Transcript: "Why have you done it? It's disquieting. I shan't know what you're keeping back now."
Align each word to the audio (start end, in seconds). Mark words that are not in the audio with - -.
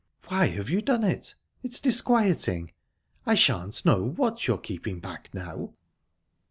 "Why 0.29 0.47
have 0.47 0.67
you 0.67 0.81
done 0.81 1.03
it? 1.03 1.35
It's 1.61 1.79
disquieting. 1.79 2.71
I 3.27 3.35
shan't 3.35 3.85
know 3.85 4.01
what 4.01 4.47
you're 4.47 4.57
keeping 4.57 4.99
back 4.99 5.29
now." 5.31 5.75